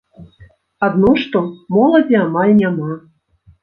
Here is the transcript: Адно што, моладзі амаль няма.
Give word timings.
Адно 0.87 1.13
што, 1.25 1.43
моладзі 1.79 2.21
амаль 2.25 2.59
няма. 2.67 2.93